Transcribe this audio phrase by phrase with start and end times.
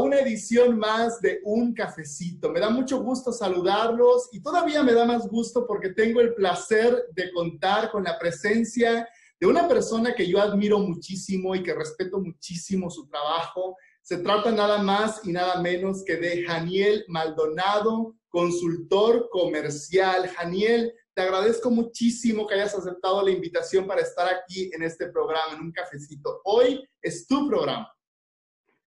[0.00, 2.48] Una edición más de Un Cafecito.
[2.48, 7.04] Me da mucho gusto saludarlos y todavía me da más gusto porque tengo el placer
[7.12, 9.06] de contar con la presencia
[9.38, 13.76] de una persona que yo admiro muchísimo y que respeto muchísimo su trabajo.
[14.00, 20.28] Se trata nada más y nada menos que de Janiel Maldonado, consultor comercial.
[20.28, 25.56] Janiel, te agradezco muchísimo que hayas aceptado la invitación para estar aquí en este programa,
[25.56, 26.40] en un cafecito.
[26.44, 27.86] Hoy es tu programa.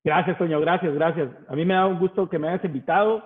[0.04, 1.30] Gracias, Toño, gracias, gracias.
[1.48, 3.24] A mí me da un gusto que me hayas invitado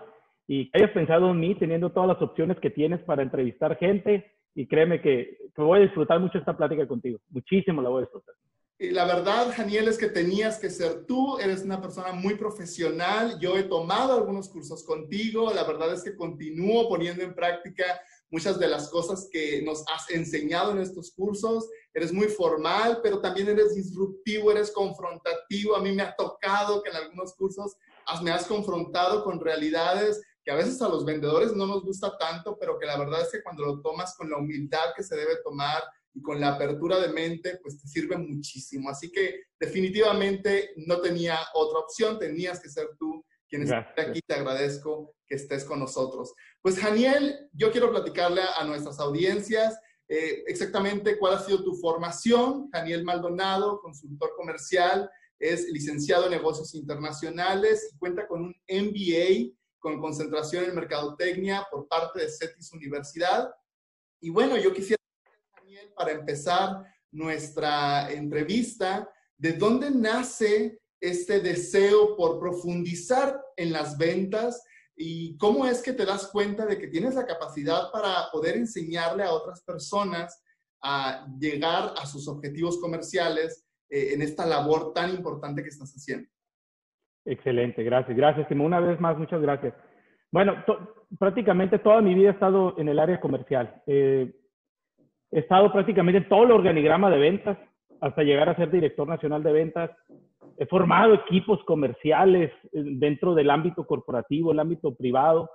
[0.47, 4.31] y que hayas pensado en mí, teniendo todas las opciones que tienes para entrevistar gente.
[4.53, 7.19] Y créeme que, voy a disfrutar mucho esta plática contigo.
[7.29, 8.35] Muchísimo la voy a disfrutar.
[8.79, 11.39] Y la verdad, Janiel, es que tenías que ser tú.
[11.39, 13.39] Eres una persona muy profesional.
[13.39, 15.51] Yo he tomado algunos cursos contigo.
[15.51, 17.85] La verdad es que continúo poniendo en práctica
[18.29, 21.67] muchas de las cosas que nos has enseñado en estos cursos.
[21.93, 25.75] Eres muy formal, pero también eres disruptivo, eres confrontativo.
[25.75, 27.75] A mí me ha tocado que en algunos cursos
[28.21, 32.57] me has confrontado con realidades que a veces a los vendedores no nos gusta tanto,
[32.57, 35.41] pero que la verdad es que cuando lo tomas con la humildad que se debe
[35.43, 38.89] tomar y con la apertura de mente, pues te sirve muchísimo.
[38.89, 44.21] Así que definitivamente no tenía otra opción, tenías que ser tú quien esté aquí.
[44.25, 46.33] Te agradezco que estés con nosotros.
[46.67, 49.79] Pues Janiel, yo quiero platicarle a nuestras audiencias
[50.09, 52.69] eh, exactamente cuál ha sido tu formación.
[52.73, 55.09] Janiel Maldonado, consultor comercial,
[55.39, 61.87] es licenciado en negocios internacionales y cuenta con un MBA con concentración en mercadotecnia por
[61.87, 63.49] parte de CETIS Universidad.
[64.19, 65.01] Y bueno, yo quisiera,
[65.55, 74.61] Janiel, para empezar nuestra entrevista, ¿de dónde nace este deseo por profundizar en las ventas
[74.97, 79.23] ¿Y cómo es que te das cuenta de que tienes la capacidad para poder enseñarle
[79.23, 80.43] a otras personas
[80.81, 86.27] a llegar a sus objetivos comerciales eh, en esta labor tan importante que estás haciendo?
[87.25, 88.17] Excelente, gracias.
[88.17, 88.65] Gracias, Timo.
[88.65, 89.73] Una vez más, muchas gracias.
[90.31, 90.55] Bueno,
[91.19, 93.81] prácticamente toda mi vida he estado en el área comercial.
[93.85, 94.33] Eh,
[95.31, 97.57] he estado prácticamente en todo el organigrama de ventas
[98.01, 99.91] hasta llegar a ser director nacional de ventas
[100.57, 105.49] he formado equipos comerciales eh, dentro del ámbito corporativo, el ámbito privado,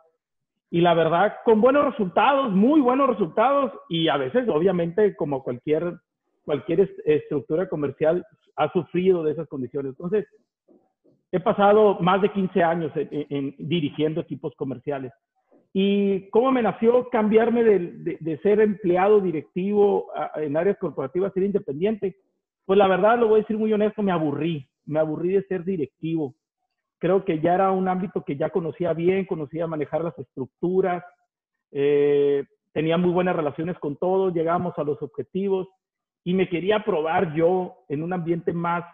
[0.71, 5.99] y la verdad, con buenos resultados, muy buenos resultados, y a veces, obviamente, como cualquier,
[6.45, 8.25] cualquier estructura comercial,
[8.57, 9.91] ha sufrido de esas condiciones.
[9.91, 10.27] Entonces,
[11.31, 15.13] he pasado más de 15 años en, dirigiendo equipos comerciales.
[15.75, 21.43] ¿Y cómo me nació cambiarme de, de, ser empleado directivo en áreas corporativas a ser
[21.43, 22.17] independiente?
[22.65, 25.65] Pues la verdad, lo voy a decir muy honesto, me aburrí me aburrí de ser
[25.65, 26.35] directivo.
[26.99, 31.03] Creo que ya era un ámbito que ya conocía bien, conocía manejar las estructuras,
[31.73, 35.69] eh, tenía muy buenas relaciones con todos, llegamos a los objetivos
[36.25, 38.85] y me quería probar yo en un ambiente más,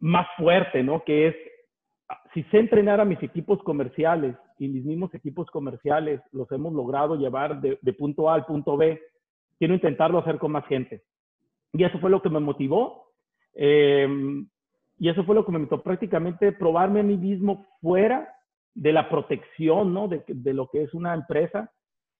[0.00, 1.04] más fuerte, ¿no?
[1.04, 1.36] Que es,
[2.34, 7.16] si sé entrenar a mis equipos comerciales y mis mismos equipos comerciales los hemos logrado
[7.16, 9.00] llevar de, de punto A al punto B,
[9.58, 11.02] quiero intentarlo hacer con más gente.
[11.72, 13.12] Y eso fue lo que me motivó.
[13.54, 14.08] Eh,
[14.98, 18.32] y eso fue lo que me metió prácticamente probarme a mí mismo fuera
[18.74, 20.08] de la protección, ¿no?
[20.08, 21.70] De, lo que es una empresa.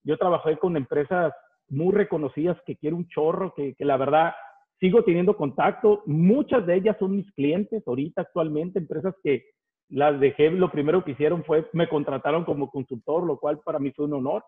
[0.05, 1.33] Yo trabajé con empresas
[1.69, 4.35] muy reconocidas que quiero un chorro, que, la verdad
[4.79, 6.03] sigo teniendo contacto.
[6.07, 9.45] Muchas de ellas son mis clientes ahorita actualmente, empresas que
[9.89, 13.93] las dejé, lo primero que hicieron fue, me contrataron como consultor, lo cual para mí
[13.93, 14.45] fue un honor.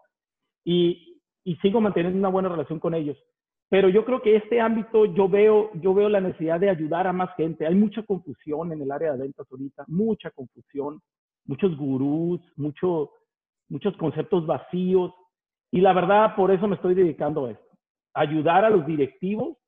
[0.64, 1.16] Y
[1.62, 3.16] sigo manteniendo una buena relación con ellos.
[3.70, 7.12] Pero yo creo que este ámbito yo veo, yo veo la necesidad de ayudar a
[7.12, 7.66] más gente.
[7.66, 11.00] Hay mucha confusión en el área de ventas ahorita, mucha confusión,
[11.44, 13.12] muchos gurús, mucho,
[13.68, 15.12] muchos conceptos vacíos.
[15.70, 17.66] Y la verdad, por eso me estoy dedicando a esto.
[18.14, 19.58] Ayudar a los directivos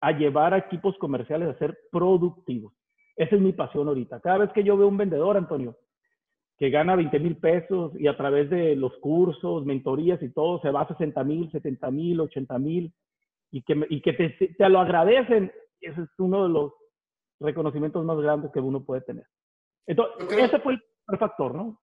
[0.00, 2.72] a llevar a equipos comerciales a ser productivos.
[3.16, 4.20] Esa es mi pasión ahorita.
[4.20, 5.76] Cada vez que yo veo un vendedor, Antonio,
[6.56, 10.70] que gana 20 mil pesos y a través de los cursos, mentorías y todo, se
[10.70, 12.92] va a 60 mil, 70 mil, 80 mil,
[13.50, 16.72] y que, y que te, te, lo agradecen, ese es uno de los
[17.40, 19.26] reconocimientos más grandes que uno puede tener.
[19.86, 21.80] Entonces, ese fue el factor, ¿no?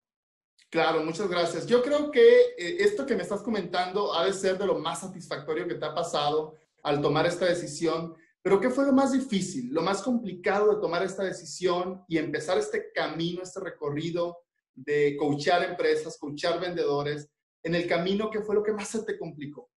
[0.69, 1.67] Claro, muchas gracias.
[1.67, 2.27] Yo creo que
[2.57, 5.85] eh, esto que me estás comentando ha de ser de lo más satisfactorio que te
[5.85, 8.15] ha pasado al tomar esta decisión.
[8.41, 12.57] Pero ¿qué fue lo más difícil, lo más complicado de tomar esta decisión y empezar
[12.57, 14.37] este camino, este recorrido
[14.73, 17.31] de coachar empresas, coachar vendedores?
[17.63, 19.69] En el camino, ¿qué fue lo que más se te complicó?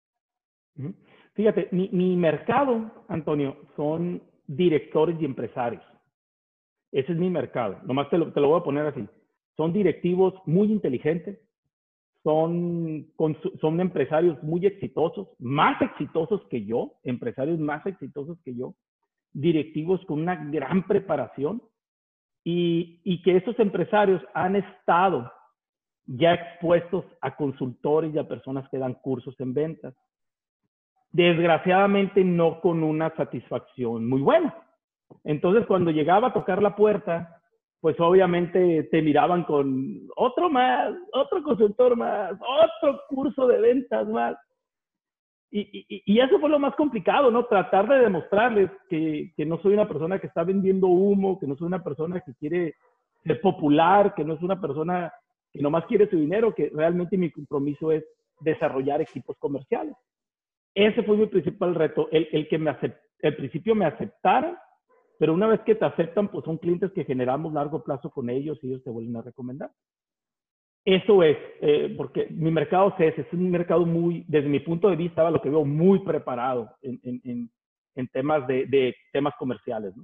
[1.36, 5.82] Fíjate, mi, mercado, Antonio, son directores y empresarios.
[6.90, 7.78] Ese es mi mercado.
[7.84, 9.06] Nomás te lo, te lo voy a poner así.
[9.54, 11.38] Son directivos muy inteligentes,
[12.24, 13.12] son,
[13.60, 18.74] son empresarios muy exitosos, más exitosos que yo, empresarios más exitosos que yo,
[19.34, 21.62] directivos con una gran preparación
[22.44, 25.30] y, y que esos empresarios han estado
[26.06, 29.94] ya expuestos a consultores y a personas que dan cursos en ventas.
[31.16, 34.54] Desgraciadamente no con una satisfacción muy buena.
[35.24, 37.40] Entonces cuando llegaba a tocar la puerta,
[37.80, 44.36] pues obviamente te miraban con otro más, otro consultor más, otro curso de ventas más.
[45.50, 47.46] Y, y, eso fue lo más complicado, ¿no?
[47.46, 51.56] Tratar de demostrarles que, que, no soy una persona que está vendiendo humo, que no
[51.56, 52.74] soy una persona que quiere
[53.24, 55.10] ser popular, que no es una persona
[55.50, 58.04] que nomás quiere su dinero, que realmente mi compromiso es
[58.40, 59.94] desarrollar equipos comerciales.
[60.76, 64.58] Ese fue mi principal reto, el, el que me acept, el principio me aceptaran,
[65.18, 68.58] pero una vez que te aceptan, pues son clientes que generamos largo plazo con ellos
[68.60, 69.70] y ellos te vuelven a recomendar.
[70.84, 74.96] Eso es, eh, porque mi mercado es es un mercado muy, desde mi punto de
[74.96, 77.50] vista, lo que veo muy preparado en, en,
[77.94, 79.94] en temas de, de, temas comerciales.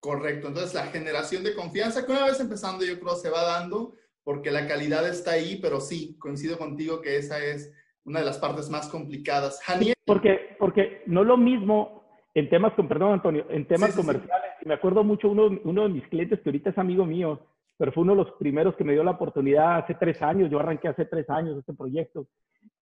[0.00, 3.94] Correcto, entonces la generación de confianza que una vez empezando yo creo se va dando
[4.24, 7.72] porque la calidad está ahí, pero sí, coincido contigo que esa es
[8.08, 9.60] una de las partes más complicadas.
[9.62, 9.94] Janiel.
[10.04, 11.98] Porque, porque no lo mismo
[12.34, 16.40] en temas, perdón Antonio, en temas comerciales, me acuerdo mucho uno, uno de mis clientes
[16.40, 17.40] que ahorita es amigo mío,
[17.76, 20.58] pero fue uno de los primeros que me dio la oportunidad hace tres años, yo
[20.58, 22.26] arranqué hace tres años este proyecto,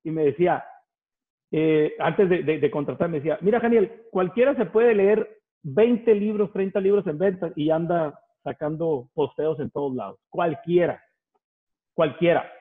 [0.05, 0.65] y me decía,
[1.51, 6.53] eh, antes de, de, contratar, me decía, mira, Daniel, cualquiera se puede leer 20 libros,
[6.53, 11.03] 30 libros en ventas y anda sacando posteos en todos lados, cualquiera,
[11.95, 12.53] cualquiera.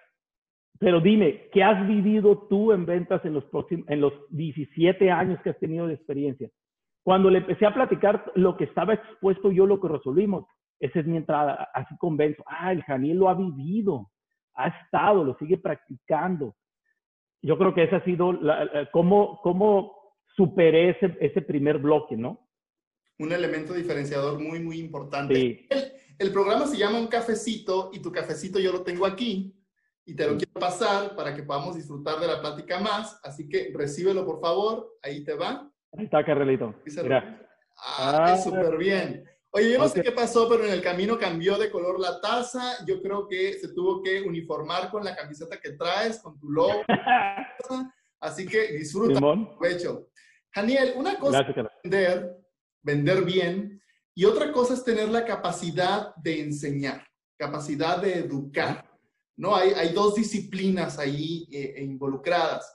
[0.80, 5.40] Pero dime, ¿qué has vivido tú en ventas en los, próximos, en los 17 años
[5.42, 6.50] que has tenido de experiencia?
[7.04, 10.46] Cuando le empecé a platicar lo que estaba expuesto yo, lo que resolvimos,
[10.80, 11.70] esa es mi entrada.
[11.74, 12.44] Así convenzo.
[12.48, 14.12] Ah, el Janiel lo ha vivido,
[14.56, 16.56] ha estado, lo sigue practicando.
[17.42, 19.94] Yo creo que ese ha sido la, cómo, cómo
[20.36, 22.50] superé ese, ese primer bloque, ¿no?
[23.20, 25.36] Un elemento diferenciador muy, muy importante.
[25.36, 25.68] Sí.
[25.70, 25.84] El,
[26.20, 29.56] el, programa se llama Un Cafecito y tu cafecito yo lo tengo aquí
[30.06, 33.20] y te lo quiero pasar para que podamos disfrutar de la plática más.
[33.24, 34.98] Así que recíbelo, por favor.
[35.02, 35.70] Ahí te va.
[35.98, 36.76] Ahí está, Carlito.
[37.78, 39.26] Ah, ah, súper bien.
[39.50, 42.86] Oye, yo no sé qué pasó, pero en el camino cambió de color la taza.
[42.86, 46.84] Yo creo que se tuvo que uniformar con la camiseta que traes, con tu logo.
[48.20, 49.20] Así que disfruta.
[49.20, 50.10] Provecho.
[50.54, 52.38] Daniel, una cosa es vender,
[52.82, 53.82] vender bien,
[54.14, 57.06] y otra cosa es tener la capacidad de enseñar,
[57.38, 58.90] capacidad de educar.
[59.38, 59.56] ¿No?
[59.56, 62.72] Hay, hay dos disciplinas ahí eh, involucradas.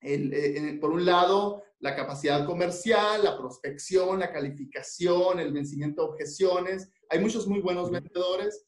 [0.00, 6.08] El, eh, por un lado, la capacidad comercial, la prospección, la calificación, el vencimiento de
[6.08, 6.90] objeciones.
[7.10, 8.66] Hay muchos muy buenos vendedores,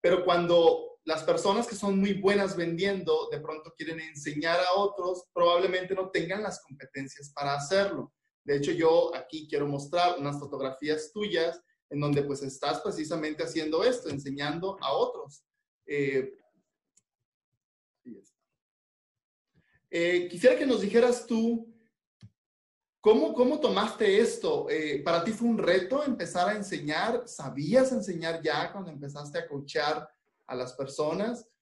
[0.00, 5.24] pero cuando las personas que son muy buenas vendiendo de pronto quieren enseñar a otros,
[5.32, 8.12] probablemente no tengan las competencias para hacerlo.
[8.44, 11.60] De hecho, yo aquí quiero mostrar unas fotografías tuyas
[11.90, 15.44] en donde pues estás precisamente haciendo esto, enseñando a otros.
[15.86, 16.32] Eh,
[19.90, 21.72] eh, quisiera que nos dijeras tú,
[23.02, 24.70] ¿Cómo, cómo tomaste esto?
[24.70, 27.26] Eh, ¿Para ti fue un reto empezar a enseñar?
[27.26, 30.08] ¿Sabías enseñar ya cuando empezaste a coachar
[30.46, 31.52] a las personas?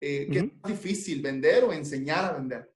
[0.00, 2.72] Eh, ¿Qué es difícil, vender o enseñar a vender?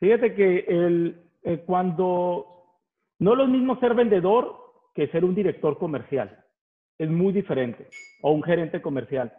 [0.00, 2.80] Fíjate que el, eh, cuando
[3.20, 6.44] no es lo mismo ser vendedor que ser un director comercial.
[6.98, 7.86] Es muy diferente.
[8.22, 9.32] O un gerente comercial.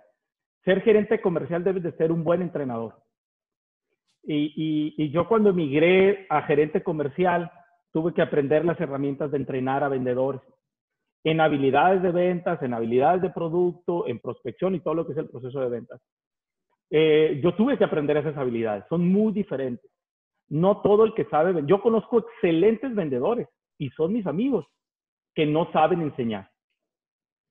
[0.68, 2.96] Ser gerente comercial debe de ser un buen entrenador.
[4.22, 7.50] Y, yo cuando emigré a gerente comercial,
[7.94, 10.42] tuve que aprender las herramientas de entrenar a vendedores
[11.24, 15.18] en habilidades de ventas, en habilidades de producto, en prospección y todo lo que es
[15.20, 16.02] el proceso de ventas.
[16.90, 19.90] Eh, yo tuve que aprender esas habilidades, son muy diferentes.
[20.50, 23.48] No todo el que sabe, yo conozco excelentes vendedores
[23.78, 24.66] y son mis amigos
[25.34, 26.50] que no saben enseñar,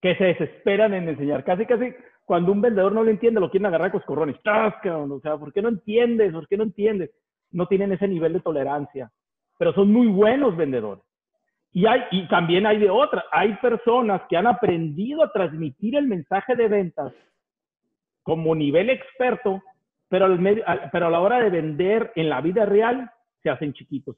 [0.02, 1.44] que se desesperan en enseñar.
[1.44, 1.94] Casi, casi
[2.26, 4.36] cuando un vendedor no lo entiende, lo quieren agarrar con coscorrones.
[4.36, 6.32] O sea, ¿por qué no entiendes?
[6.32, 7.10] ¿Por qué no entiendes?
[7.50, 9.10] No tienen ese nivel de tolerancia
[9.58, 11.02] pero son muy buenos vendedores.
[11.72, 16.06] Y, hay, y también hay de otra, hay personas que han aprendido a transmitir el
[16.06, 17.12] mensaje de ventas
[18.22, 19.62] como nivel experto,
[20.08, 20.26] pero,
[20.90, 23.10] pero a la hora de vender en la vida real
[23.42, 24.16] se hacen chiquitos.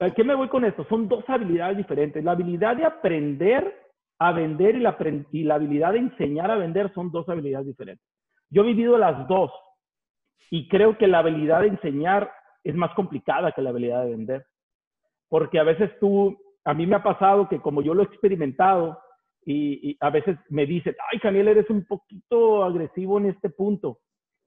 [0.00, 0.84] ¿A qué me voy con esto?
[0.88, 2.24] Son dos habilidades diferentes.
[2.24, 3.83] La habilidad de aprender
[4.18, 8.06] a vender y la, habilidad de enseñar a vender son dos habilidades diferentes.
[8.50, 9.50] Yo he vivido las dos
[10.50, 12.30] y creo que la habilidad de enseñar
[12.62, 14.46] es más complicada que la habilidad de vender.
[15.28, 18.98] Porque a veces tú, a mí me ha pasado que como yo lo he experimentado
[19.44, 23.98] y, a veces me dicen, ay, Caniel, eres un poquito agresivo en este punto.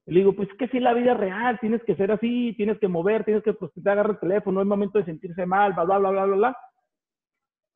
[0.06, 2.88] Le digo, pues es que si la vida real, tienes que ser así, tienes que
[2.88, 5.84] mover, tienes que, pues te agarra el teléfono, no es momento de sentirse mal, bla,
[5.84, 6.56] bla, bla, bla, bla, bla.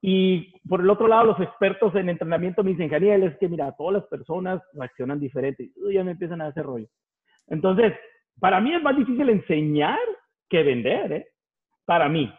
[0.05, 3.73] Y por el otro lado, los expertos en entrenamiento me dicen, Daniel, es que mira,
[3.79, 5.71] todas las personas reaccionan diferente.
[5.75, 6.89] Y ya me empiezan a hacer rollo.
[7.47, 7.93] Entonces,
[8.41, 9.99] para mí es más difícil enseñar
[10.51, 11.29] que vender, ¿eh?
[11.85, 12.33] Para mí.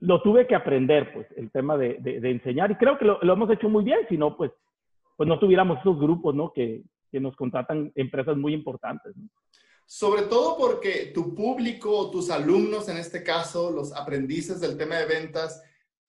[0.00, 2.70] Lo tuve que aprender, pues, el tema de, de, enseñar.
[2.70, 4.50] Y creo que lo, lo, hemos hecho muy bien, si no, pues,
[5.16, 6.52] pues no tuviéramos esos grupos, ¿no?
[6.52, 9.14] Que, que nos contratan empresas muy importantes.
[9.16, 9.28] ¿no?
[9.86, 15.06] Sobre todo porque tu público, tus alumnos en este caso, los aprendices del tema de
[15.06, 15.62] ventas,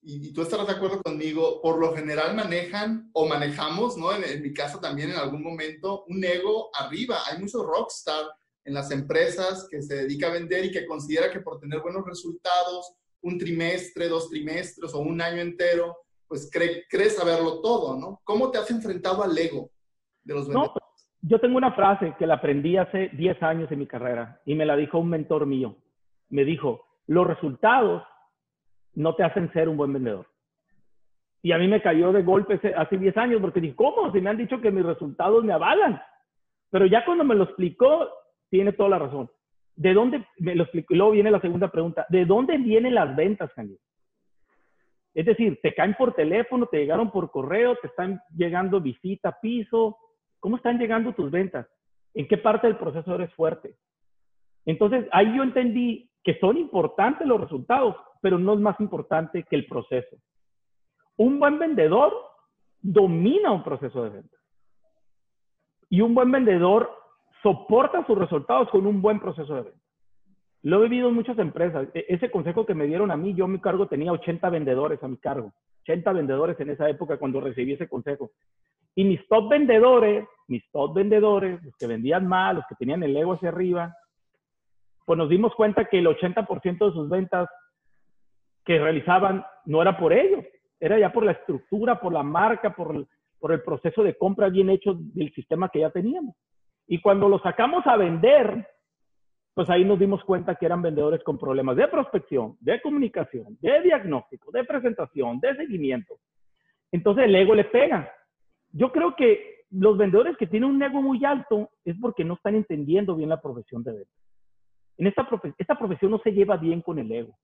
[0.08, 4.14] y, tú estarás de acuerdo conmigo, por lo general manejan o manejamos, ¿no?
[4.14, 7.18] En, mi caso también en algún momento, un ego arriba.
[7.30, 8.26] Hay muchos rockstar
[8.64, 12.06] en las empresas que se dedica a vender y que considera que por tener buenos
[12.06, 18.22] resultados, un trimestre, dos trimestres o un año entero, pues cree, cree saberlo todo, ¿no?
[18.24, 19.72] ¿Cómo te has enfrentado al ego
[20.24, 20.72] de los vendedores?
[20.74, 24.56] No, yo tengo una frase que la aprendí hace 10 años en mi carrera y
[24.56, 25.76] me la dijo un mentor mío.
[26.30, 28.04] Me dijo, los resultados
[28.98, 30.28] no te hacen ser un buen vendedor.
[31.42, 34.12] Y a mí me cayó de golpe hace 10 años porque dije, ¿cómo?
[34.12, 36.02] Si me han dicho que mis resultados me avalan.
[36.70, 38.10] Pero ya cuando me lo explicó,
[38.50, 39.30] tiene toda la razón.
[39.76, 40.26] ¿De dónde?
[40.40, 40.94] Me lo explicó.
[40.94, 42.06] Y luego viene la segunda pregunta.
[42.10, 43.80] ¿De dónde vienen las ventas, Daniel?
[45.14, 49.98] Es decir, te caen por teléfono, te llegaron por correo, te están llegando visita, piso,
[50.40, 51.68] ¿Cómo están llegando tus ventas?
[52.14, 53.76] ¿En qué parte del proceso eres fuerte?
[54.66, 59.56] Entonces, ahí yo entendí que son importantes los resultados, pero no es más importante que
[59.56, 60.18] el proceso.
[61.18, 62.14] Un buen vendedor
[62.82, 64.38] domina un proceso de venta.
[65.90, 66.90] Y un buen vendedor
[67.42, 69.80] soporta sus resultados con un buen proceso de venta.
[70.64, 71.88] Lo he vivido en muchas empresas.
[71.94, 75.02] E-, ese consejo que me dieron a mí, yo a mi cargo tenía 80 vendedores
[75.04, 75.54] a mi cargo.
[75.84, 78.32] 80 vendedores en esa época cuando recibí ese consejo.
[78.96, 83.16] Y mis top vendedores, mis top vendedores, los que vendían mal, los que tenían el
[83.16, 83.94] ego hacia arriba,
[85.06, 87.48] pues nos dimos cuenta que el 80% de sus ventas
[88.68, 90.46] que realizaban no era por ellos,
[90.80, 94.94] era ya por la estructura, por la marca, por el, proceso de compra bien hecho
[94.96, 96.36] del sistema que ya teníamos.
[96.86, 98.68] Y cuando lo sacamos a vender,
[99.54, 103.82] pues ahí nos dimos cuenta que eran vendedores con problemas de prospección, de comunicación, de
[103.82, 106.16] diagnóstico, de presentación, de seguimiento.
[106.92, 108.12] Entonces el ego le pega
[108.74, 112.56] yo creo que los vendedores que tienen un ego muy alto es porque no están
[112.56, 114.12] entendiendo bien la profesión de venta.
[114.98, 117.38] En esta, esta profesión no se lleva bien con el ego.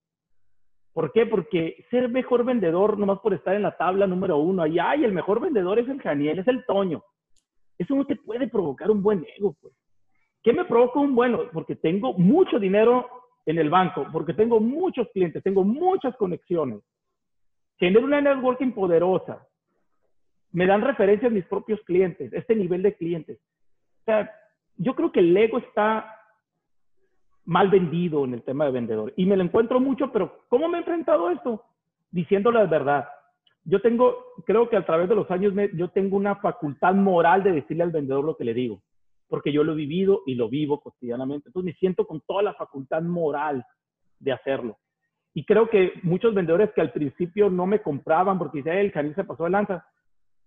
[0.94, 1.26] ¿Por qué?
[1.26, 5.12] Porque ser mejor vendedor, nomás por estar en la tabla número uno, ahí, ay, el
[5.12, 7.02] mejor vendedor es el Janiel, es el Toño.
[7.76, 9.74] Eso no te puede provocar un buen ego, pues.
[10.44, 11.40] ¿Qué me provoca un bueno?
[11.52, 13.08] Porque tengo mucho dinero
[13.44, 16.80] en el banco, porque tengo muchos clientes, tengo muchas conexiones.
[17.78, 19.44] Tener una networking poderosa,
[20.52, 23.40] me dan referencias mis propios clientes, este nivel de clientes.
[24.02, 24.32] O sea,
[24.76, 26.14] yo creo que el ego está
[27.44, 29.12] mal vendido en el tema de vendedor.
[29.16, 31.62] Y me lo encuentro mucho, pero ¿cómo me he enfrentado a esto?
[32.10, 33.08] Diciéndole la verdad.
[33.64, 37.52] Yo tengo, creo que a través de los años, yo tengo una facultad moral de
[37.52, 38.82] decirle al vendedor lo que le digo,
[39.28, 41.48] porque yo lo he vivido y lo vivo cotidianamente.
[41.48, 43.64] Entonces me siento con toda la facultad moral
[44.18, 44.78] de hacerlo.
[45.32, 49.14] Y creo que muchos vendedores que al principio no me compraban porque decían, el canil
[49.14, 49.84] se pasó de lanza,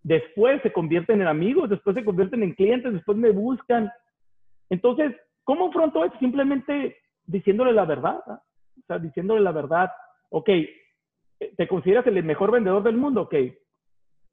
[0.03, 3.91] después se convierten en amigos, después se convierten en clientes, después me buscan.
[4.69, 5.13] Entonces,
[5.47, 6.19] ¿cómo afronto esto?
[6.19, 8.43] Simplemente diciéndole la verdad, ¿ah?
[8.77, 9.89] o sea, diciéndole la verdad,
[10.29, 10.49] ok,
[11.55, 13.21] ¿te consideras el mejor vendedor del mundo?
[13.21, 13.33] Ok,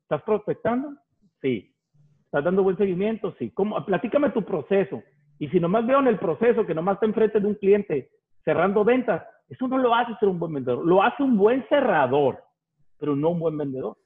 [0.03, 0.93] ¿estás prospectando?
[1.41, 1.73] Sí.
[2.25, 3.33] ¿Estás dando buen seguimiento?
[3.39, 3.51] Sí.
[3.53, 3.83] ¿Cómo?
[3.87, 5.05] Platícame tu proceso.
[5.39, 8.11] Y si nomás veo en el proceso que nomás está enfrente de un cliente
[8.45, 12.43] cerrando ventas, eso no lo hace ser un buen vendedor, lo hace un buen cerrador,
[12.99, 13.97] pero no un buen vendedor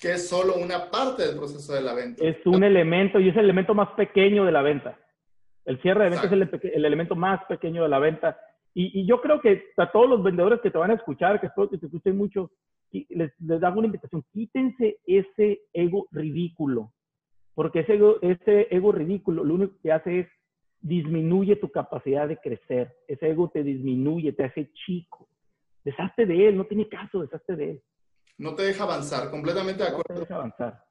[0.00, 2.24] que es solo una parte del proceso de la venta.
[2.24, 4.96] Es un elemento y es el elemento más pequeño de la venta.
[5.68, 6.32] El cierre de venta es
[6.74, 8.38] el, elemento más pequeño de la venta.
[8.74, 11.68] Y, yo creo que a todos los vendedores que te van a escuchar, que espero
[11.68, 12.50] que te escuchen mucho,
[12.90, 16.92] les, les hago una invitación, quítense ese ego ridículo.
[17.54, 20.28] Porque ese ego, ese ego ridículo lo único que hace es
[20.80, 22.94] disminuye tu capacidad de crecer.
[23.06, 25.28] Ese ego te disminuye, te hace chico.
[25.84, 27.82] Deshazte de él, no tiene caso, deshazte de él
[28.38, 30.04] no te deja avanzar, completamente de acuerdo.
[30.08, 30.84] No te deja avanzar.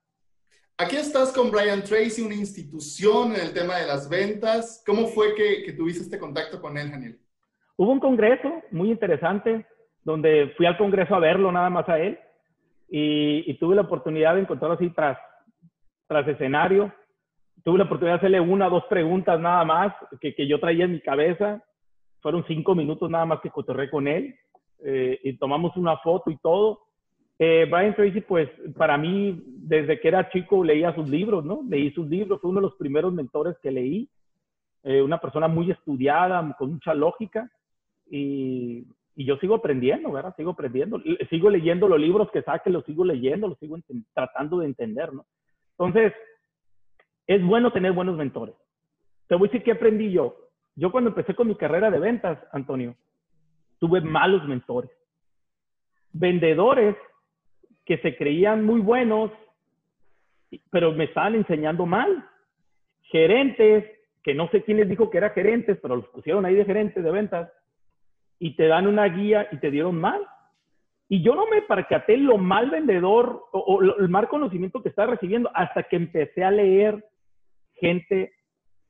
[0.79, 4.83] Aquí estás con Brian Tracy, una institución en el tema de las ventas.
[4.85, 7.19] ¿Cómo fue que, tuviste este contacto con él, Daniel?
[7.77, 9.65] Hubo un congreso muy interesante
[10.03, 12.19] donde fui al congreso a verlo nada más a él
[12.89, 15.17] y, tuve la oportunidad de encontrarlo así tras,
[16.07, 16.93] tras escenario.
[17.63, 20.85] Tuve la oportunidad de hacerle una o dos preguntas nada más que, que yo traía
[20.85, 21.59] en mi cabeza.
[22.21, 24.35] Fueron cinco minutos nada más que cotorré con él
[24.85, 26.86] eh, y tomamos una foto y todo.
[27.39, 31.61] Eh, Brian Tracy, pues para mí, desde que era chico leía sus libros, ¿no?
[31.69, 34.09] Leí sus libros, fue uno de los primeros mentores que leí.
[34.83, 37.49] Eh, una persona muy estudiada, con mucha lógica.
[38.09, 40.35] Y, y yo sigo aprendiendo, ¿verdad?
[40.35, 43.77] Sigo aprendiendo, sigo leyendo los libros que saque, los sigo leyendo, los sigo
[44.13, 45.25] tratando de entender, ¿no?
[45.71, 46.13] Entonces,
[47.27, 48.55] es bueno tener buenos mentores.
[49.27, 50.35] Te voy a decir qué aprendí yo.
[50.75, 52.95] Yo cuando empecé con mi carrera de ventas, Antonio,
[53.79, 54.91] tuve malos mentores.
[56.13, 56.95] Vendedores
[57.87, 59.31] que se creían muy buenos,
[60.69, 62.25] pero me estaban enseñando mal.
[63.03, 63.85] Gerentes,
[64.21, 67.01] que no sé quién les dijo que eran gerentes, pero los pusieron ahí de gerentes
[67.01, 67.49] de ventas,
[68.39, 70.21] y te dan una guía y te dieron mal.
[71.07, 75.49] Y yo no me percaté lo mal vendedor o, el mal conocimiento que estaba recibiendo
[75.53, 77.05] hasta que empecé a leer
[77.75, 78.33] gente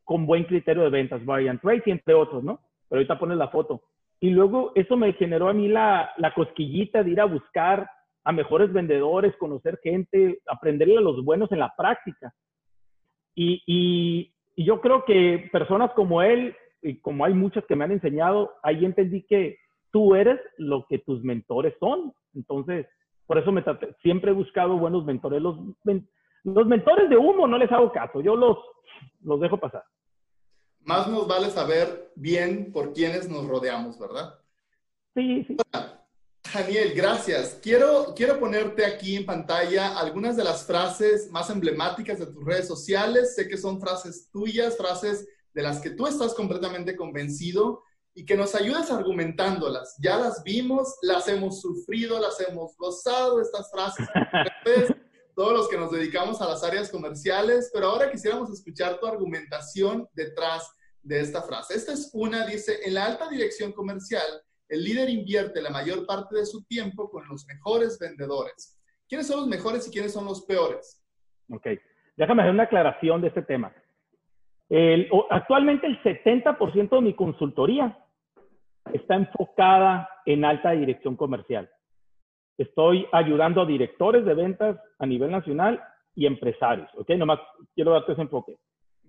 [0.03, 2.61] con buen criterio de ventas, Brian Tracy, entre otros, ¿no?
[2.89, 3.83] Pero ahorita pones la foto.
[4.19, 7.87] Y luego eso me generó a mí la, la cosquillita de ir a buscar
[8.27, 12.33] a mejores vendedores, conocer gente, aprenderle a los buenos en la práctica.
[13.33, 17.85] Y, y, y yo creo que personas como él, y como hay muchas que me
[17.85, 19.59] han enseñado, ahí entendí que
[19.93, 22.11] tú eres lo que tus mentores son.
[22.35, 22.85] Entonces,
[23.27, 23.63] por eso me
[24.01, 25.41] siempre he buscado buenos mentores.
[25.41, 25.57] Los,
[26.43, 28.57] los mentores de humo no les hago caso, yo los,
[29.21, 29.85] los dejo pasar.
[30.81, 34.33] Más nos vale saber bien por quiénes nos rodeamos, ¿verdad?
[35.13, 35.55] Sí, sí.
[36.53, 37.57] Daniel, gracias.
[37.61, 42.67] Quiero, quiero ponerte aquí en pantalla algunas de las frases más emblemáticas de tus redes
[42.67, 43.35] sociales.
[43.35, 48.35] Sé que son frases tuyas, frases de las que tú estás completamente convencido y que
[48.35, 49.95] nos ayudes argumentándolas.
[49.99, 54.07] Ya las vimos, las hemos sufrido, las hemos gozado, estas frases,
[55.35, 60.07] todos los que nos dedicamos a las áreas comerciales, pero ahora quisiéramos escuchar tu argumentación
[60.13, 60.63] detrás
[61.03, 61.75] de esta frase.
[61.75, 66.35] Esta es una, dice, en la alta dirección comercial, el líder invierte la mayor parte
[66.35, 68.77] de su tiempo con los mejores vendedores.
[69.07, 71.03] ¿Quiénes son los mejores y quiénes son los peores?
[71.49, 71.67] Ok,
[72.17, 73.73] déjame hacer una aclaración de este tema.
[75.29, 77.97] actualmente el 70% de mi consultoría
[78.93, 81.69] está enfocada en alta dirección comercial.
[82.57, 85.81] Estoy ayudando a directores de ventas a nivel nacional
[86.15, 86.89] y empresarios.
[86.95, 87.09] ¿Ok?
[87.11, 87.39] Nomás
[87.75, 88.57] quiero darte ese enfoque.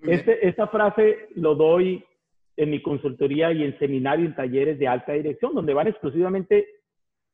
[0.03, 2.05] Este, esta frase lo doy
[2.59, 6.67] en mi consultoría y en seminario en talleres de alta dirección, donde van exclusivamente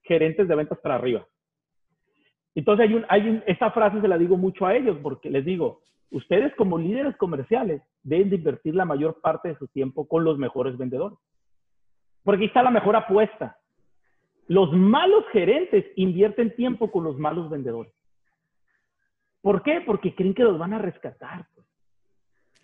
[0.02, 1.26] gerentes de ventas para arriba.
[2.54, 5.80] Entonces, hay un, hay esta frase se la digo mucho a ellos porque les digo,
[6.10, 10.37] ustedes como líderes comerciales deben de invertir la mayor parte de su tiempo con los
[10.37, 11.18] mejores vendedores.
[12.22, 13.56] Porque aquí está la mejor apuesta.
[14.46, 17.94] Los malos gerentes invierten tiempo con los malos vendedores.
[19.40, 19.82] ¿Por qué?
[19.87, 21.46] Porque creen que los van a rescatar.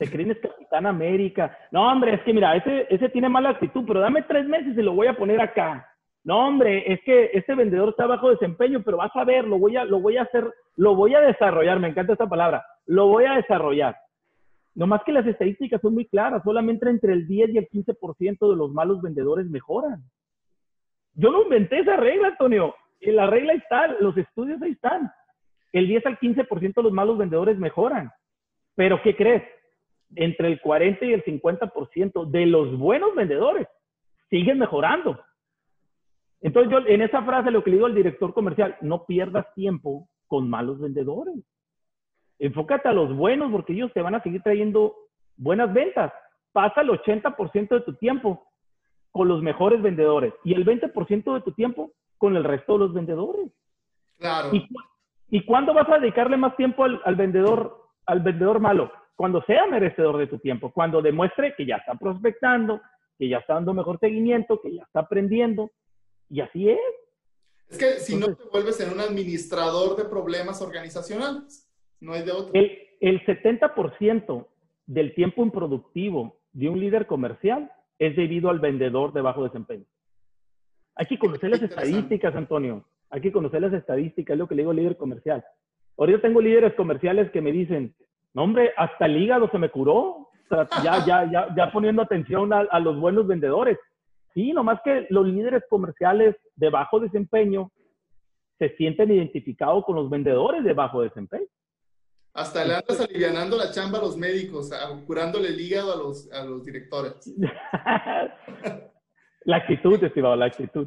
[0.00, 1.54] Se creen es Capitán América.
[1.70, 4.80] No, hombre, es que mira, ese, ese tiene mala actitud, pero dame tres meses y
[4.80, 5.86] lo voy a poner acá.
[6.24, 9.76] No, hombre, es que ese vendedor está bajo desempeño, pero vas a ver, lo voy
[9.76, 11.78] a, lo voy a hacer, lo voy a desarrollar.
[11.80, 12.64] Me encanta esta palabra.
[12.86, 13.94] Lo voy a desarrollar.
[14.74, 18.50] No más que las estadísticas son muy claras, solamente entre el 10 y el 15%
[18.50, 20.02] de los malos vendedores mejoran.
[21.12, 22.74] Yo no inventé esa regla, Antonio.
[23.02, 25.12] La regla está, los estudios ahí están.
[25.72, 28.10] El 10 al 15% de los malos vendedores mejoran.
[28.76, 29.42] Pero ¿qué crees?
[30.16, 33.68] Entre el 40 y el 50% de los buenos vendedores
[34.28, 35.20] siguen mejorando.
[36.40, 40.08] Entonces yo en esa frase lo que le digo al director comercial, no pierdas tiempo
[40.26, 41.36] con malos vendedores.
[42.38, 44.94] Enfócate a los buenos porque ellos te van a seguir trayendo
[45.36, 46.12] buenas ventas.
[46.52, 48.46] Pasa el 80% de tu tiempo
[49.10, 52.94] con los mejores vendedores y el 20% de tu tiempo con el resto de los
[52.94, 53.50] vendedores.
[54.18, 54.50] Claro.
[54.52, 54.66] ¿Y,
[55.28, 58.90] ¿y cuándo vas a dedicarle más tiempo al, al, vendedor, al vendedor malo?
[59.16, 62.80] Cuando sea merecedor de tu tiempo, cuando demuestre que ya está prospectando,
[63.18, 65.70] que ya está dando mejor seguimiento, que ya está aprendiendo.
[66.28, 66.78] Y así es.
[67.68, 71.70] Es que si no te vuelves en un administrador de problemas organizacionales.
[72.00, 72.50] No hay de otro.
[72.54, 74.46] El, el 70%
[74.86, 79.84] del tiempo improductivo de un líder comercial es debido al vendedor de bajo desempeño.
[80.94, 82.84] Hay que conocer las estadísticas, Antonio.
[83.10, 85.44] Hay que conocer las estadísticas, es lo que le digo al líder comercial.
[85.96, 87.94] Ahorita tengo líderes comerciales que me dicen,
[88.34, 90.28] no hombre, hasta el hígado se me curó.
[90.82, 93.78] ya, ya, ya, ya poniendo atención a, a los buenos vendedores.
[94.34, 97.70] Sí, nomás que los líderes comerciales de bajo desempeño
[98.58, 101.46] se sienten identificados con los vendedores de bajo desempeño.
[102.32, 104.70] Hasta le andas alivianando la chamba a los médicos,
[105.06, 107.14] curándole el hígado a los, a los directores.
[109.44, 110.86] la actitud, estimado, la actitud.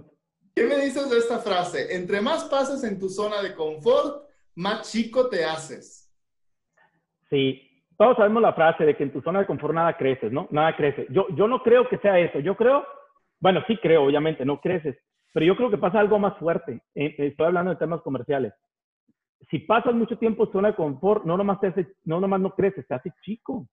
[0.56, 1.96] ¿Qué me dices de esta frase?
[1.96, 4.24] Entre más pases en tu zona de confort,
[4.56, 6.03] más chico te haces.
[7.34, 10.48] Sí, todos sabemos la frase de que en tu zona de confort nada creces, ¿no?
[10.52, 11.08] Nada crece.
[11.10, 12.40] Yo, yo no creo que sea eso.
[12.40, 12.86] Yo creo,
[13.40, 14.96] bueno, sí creo, obviamente, no creces,
[15.34, 16.82] pero yo creo que pasa algo más fuerte.
[16.94, 18.54] Eh, estoy hablando de temas comerciales
[19.50, 22.52] si pasas mucho tiempo en zona de confort, no nomás, te hace, no nomás no
[22.52, 23.68] creces, te hace chico.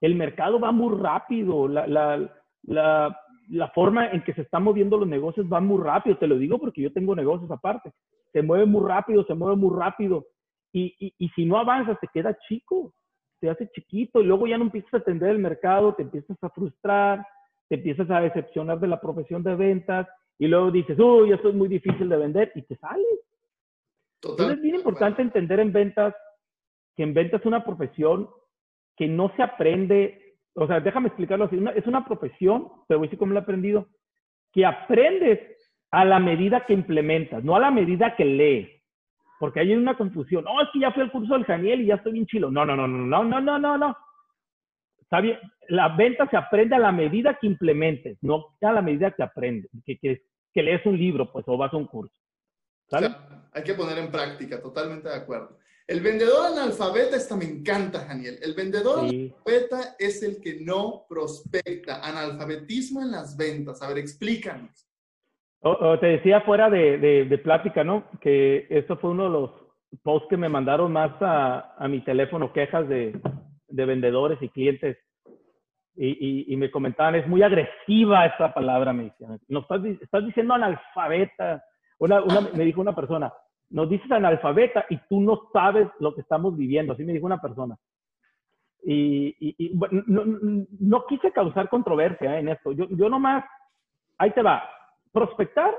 [0.00, 2.30] El mercado va muy rápido, la, la,
[2.62, 6.16] la, la forma en que se están moviendo los negocios va muy rápido.
[6.18, 7.92] Te lo digo porque yo tengo negocios aparte.
[8.32, 10.26] Se mueve muy rápido, se mueve muy rápido.
[10.72, 12.92] Y, y, y si no avanzas, te queda chico,
[13.40, 16.50] te hace chiquito y luego ya no empiezas a atender el mercado, te empiezas a
[16.50, 17.24] frustrar,
[17.68, 21.54] te empiezas a decepcionar de la profesión de ventas y luego dices, uy, esto es
[21.54, 23.20] muy difícil de vender y te sales.
[24.22, 26.14] Entonces es bien importante entender en ventas
[26.96, 28.28] que en ventas es una profesión
[28.96, 33.08] que no se aprende, o sea, déjame explicarlo así, es una profesión, pero voy a
[33.08, 33.86] decir cómo lo he aprendido,
[34.52, 35.38] que aprendes
[35.92, 38.77] a la medida que implementas, no a la medida que lees.
[39.38, 40.44] Porque hay una confusión.
[40.48, 42.50] Oh, es que ya fui al curso del Janiel y ya estoy bien chilo.
[42.50, 43.96] No, no, no, no, no, no, no, no, no.
[45.00, 45.38] Está bien.
[45.68, 49.70] La venta se aprende a la medida que implementes, no a la medida que aprendes,
[49.84, 50.22] que, que,
[50.52, 52.14] que lees un libro, pues, o vas a un curso.
[52.88, 53.14] ¿Sale?
[53.52, 55.58] hay que poner en práctica, totalmente de acuerdo.
[55.86, 58.38] El vendedor analfabeta, esta me encanta, Daniel.
[58.42, 62.06] El vendedor analfabeta es el que no prospecta.
[62.06, 63.80] Analfabetismo en las ventas.
[63.80, 64.87] A ver, explícanos.
[65.60, 68.04] Te decía fuera de, de, plática, ¿no?
[68.20, 69.50] Que eso fue uno de los
[70.02, 73.20] posts que me mandaron más a, a mi teléfono, quejas de,
[73.68, 74.96] de vendedores y clientes.
[76.00, 79.40] Y, y, me comentaban, es muy agresiva esta palabra, me decían.
[79.48, 81.64] No, estás, estás diciendo analfabeta.
[81.98, 83.32] Una, una, me dijo una persona,
[83.70, 87.40] nos dices analfabeta y tú no sabes lo que estamos viviendo, así me dijo una
[87.40, 87.76] persona.
[88.84, 89.34] Y,
[90.06, 90.22] no,
[90.78, 92.70] no, quise causar controversia en esto.
[92.70, 93.44] Yo, yo nomás,
[94.18, 94.62] ahí te va,
[95.12, 95.74] prospectar,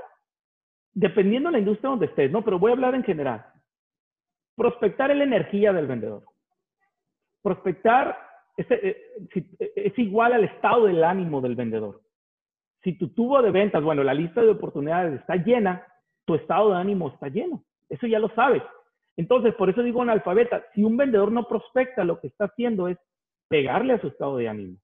[0.93, 2.43] dependiendo de la industria donde estés, ¿no?
[2.43, 3.45] Pero voy a hablar en general.
[4.55, 6.23] Prospectar es la energía del vendedor.
[7.41, 8.17] Prospectar
[8.57, 8.67] eh,
[9.35, 12.01] eh, es igual al estado del ánimo del vendedor.
[12.83, 15.85] Si tu tubo de ventas, bueno, la lista de oportunidades está llena,
[16.25, 17.63] tu estado de ánimo está lleno.
[17.89, 18.63] Eso ya lo sabes.
[19.17, 22.97] Entonces, por eso digo analfabeta, si un vendedor no prospecta, lo que está haciendo es
[23.49, 24.77] pegarle a su estado de ánimo.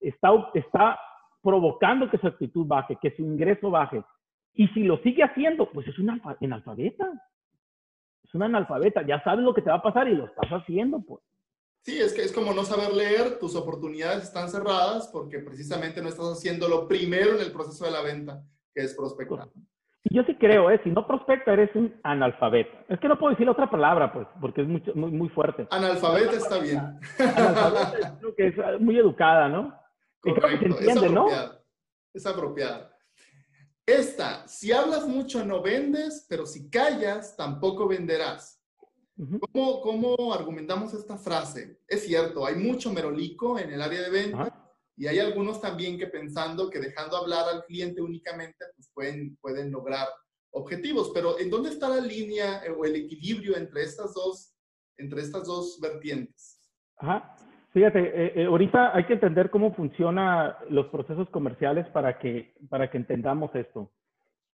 [0.00, 0.98] Está, está
[1.42, 4.02] provocando que su actitud baje, que su ingreso baje.
[4.54, 7.10] Y si lo sigue haciendo, pues es un analfabeta.
[8.22, 9.02] Es un analfabeta.
[9.06, 11.22] Ya sabes lo que te va a pasar y lo estás haciendo, pues.
[11.82, 16.08] Sí, es que es como no saber leer, tus oportunidades están cerradas porque precisamente no
[16.08, 18.40] estás haciendo lo primero en el proceso de la venta,
[18.72, 19.48] que es prospectar.
[20.04, 20.80] Yo sí creo, ¿eh?
[20.84, 22.70] Si no prospecta, eres un analfabeto.
[22.88, 25.66] Es que no puedo decir otra palabra, pues, porque es muy, muy, muy fuerte.
[25.70, 27.00] Analfabeto está bien.
[27.18, 29.81] Analfabeto creo que es muy educada, ¿no?
[30.24, 31.28] Entiende, es ¿no?
[32.12, 32.96] Es apropiada.
[33.84, 38.60] Esta, si hablas mucho no vendes, pero si callas tampoco venderás.
[39.52, 41.80] ¿Cómo, ¿Cómo, argumentamos esta frase?
[41.86, 44.62] Es cierto, hay mucho merolico en el área de venta,
[44.96, 49.70] y hay algunos también que pensando que dejando hablar al cliente únicamente, pues pueden, pueden
[49.70, 50.08] lograr
[50.50, 51.10] objetivos.
[51.14, 54.54] Pero ¿en dónde está la línea o el equilibrio entre estas dos,
[54.96, 56.60] entre estas dos vertientes?
[56.96, 57.34] Ajá.
[57.72, 62.90] Fíjate, eh, eh, ahorita hay que entender cómo funcionan los procesos comerciales para que, para
[62.90, 63.90] que entendamos esto.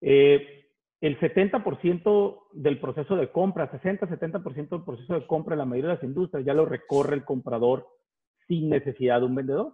[0.00, 5.94] el 70% del proceso de compra, 60-70% del proceso de compra en la mayoría de
[5.94, 7.86] las industrias ya lo recorre el comprador
[8.46, 9.72] sin necesidad de un vendedor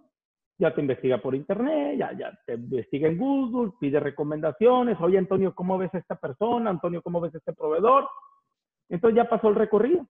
[0.57, 5.53] ya te investiga por internet, ya, ya te investiga en Google, pide recomendaciones, oye Antonio,
[5.53, 6.69] ¿cómo ves a esta persona?
[6.69, 8.07] Antonio, ¿cómo ves a este proveedor?
[8.89, 10.07] Entonces ya pasó el recorrido.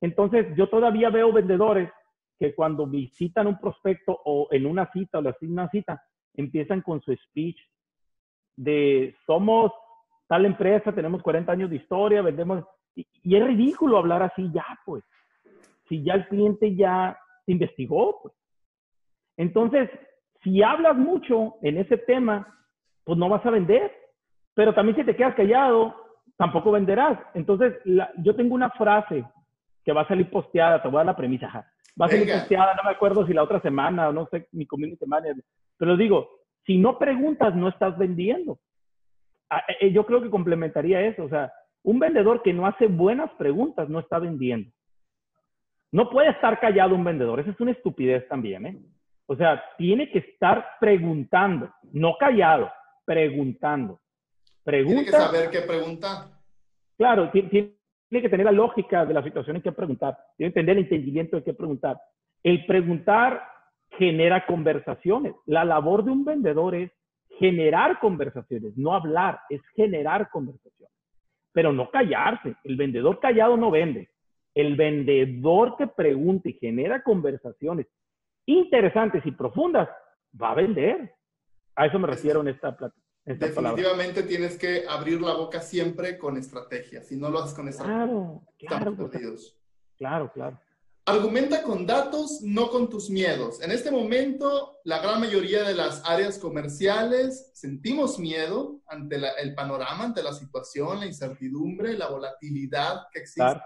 [0.00, 1.90] Entonces yo todavía veo vendedores
[2.38, 6.02] que cuando visitan un prospecto o en una cita o le hacen una cita,
[6.34, 7.58] empiezan con su speech
[8.56, 9.72] de somos
[10.28, 12.64] tal empresa, tenemos 40 años de historia, vendemos...
[12.94, 15.04] Y, y es ridículo hablar así ya, pues.
[15.88, 18.34] Si ya el cliente ya se investigó, pues.
[19.36, 19.90] Entonces,
[20.42, 22.46] si hablas mucho en ese tema,
[23.04, 23.92] pues no vas a vender.
[24.54, 25.94] Pero también si te quedas callado,
[26.36, 27.18] tampoco venderás.
[27.34, 27.74] Entonces,
[28.18, 29.24] yo tengo una frase
[29.84, 31.70] que va a salir posteada, te voy a dar la premisa.
[32.00, 35.06] Va a salir posteada, no me acuerdo si la otra semana no sé, mi community
[35.06, 35.42] manager.
[35.78, 36.28] Pero digo,
[36.64, 38.58] si no preguntas, no estás vendiendo.
[39.48, 41.24] Ah, eh, eh, yo creo que complementaría eso.
[41.24, 44.70] O sea, un vendedor que no hace buenas preguntas no está vendiendo.
[45.92, 47.40] No puede estar callado un vendedor.
[47.40, 48.78] Esa es una estupidez también, ¿eh?
[49.26, 52.70] O sea, tiene que estar preguntando, no callado,
[53.04, 54.00] preguntando.
[54.62, 56.26] Pregunta, tiene que saber qué preguntar.
[56.96, 57.75] Claro, tiene,
[58.08, 61.36] que tener la lógica de la situación en que preguntar, tiene que tener el entendimiento
[61.36, 61.98] de qué preguntar.
[62.42, 63.42] El preguntar
[63.98, 65.34] genera conversaciones.
[65.46, 66.90] La labor de un vendedor es
[67.38, 70.94] generar conversaciones, no hablar, es generar conversaciones.
[71.52, 72.54] Pero no callarse.
[72.64, 74.08] El vendedor callado no vende.
[74.54, 77.86] El vendedor que pregunta y genera conversaciones
[78.46, 79.88] interesantes y profundas,
[80.40, 81.12] va a vender.
[81.74, 82.76] A eso me refiero en esta,
[83.26, 87.02] Definitivamente tienes que abrir la boca siempre con estrategia.
[87.02, 88.96] Si no lo haces con estrategia, claro, claro,
[89.98, 90.60] claro, claro.
[91.08, 93.62] Argumenta con datos, no con tus miedos.
[93.62, 100.04] En este momento, la gran mayoría de las áreas comerciales sentimos miedo ante el panorama,
[100.04, 103.60] ante la situación, la incertidumbre, la volatilidad que existe.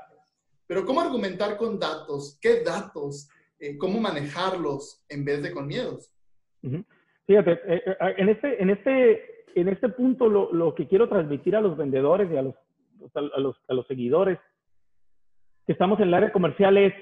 [0.67, 2.39] Pero ¿cómo argumentar con datos?
[2.41, 3.29] ¿Qué datos?
[3.59, 6.15] Eh, ¿Cómo manejarlos en vez de con miedos?
[7.27, 11.61] Fíjate, eh, eh, en, este, en, este, en este punto lo, que quiero transmitir a
[11.61, 14.39] los vendedores y a los, seguidores
[15.67, 16.95] que estamos en el área comercial es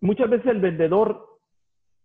[0.00, 1.26] muchas veces el vendedor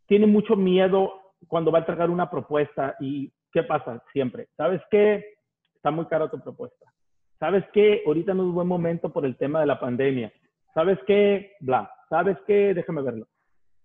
[0.07, 1.13] tiene mucho miedo
[1.47, 4.03] cuando va a entregar una propuesta y ¿qué pasa?
[4.13, 5.35] Siempre, ¿sabes qué?
[5.75, 6.91] Está muy cara tu propuesta.
[7.39, 8.03] ¿Sabes qué?
[8.05, 10.31] Ahorita no es buen momento por el tema de la pandemia.
[10.75, 11.53] ¿Sabes qué?
[11.59, 11.91] Bla.
[12.07, 12.73] ¿Sabes qué?
[12.73, 13.27] Déjame verlo.